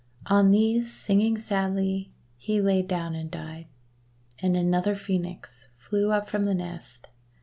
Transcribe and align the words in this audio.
On 0.25 0.49
these, 0.49 0.91
singing 0.91 1.37
sadly, 1.37 2.11
he 2.35 2.59
lay 2.59 2.81
down 2.81 3.13
and 3.13 3.29
died; 3.29 3.67
and 4.39 4.57
another 4.57 4.95
Phoenix 4.95 5.67
flew 5.77 6.09
up 6.09 6.27
from 6.27 6.45
the 6.45 6.55
nest. 6.55 7.09